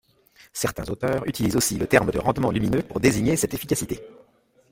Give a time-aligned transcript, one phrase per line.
[0.53, 3.99] Certains auteurs utilisent aussi le terme de rendement lumineux pour désigner cette efficacité.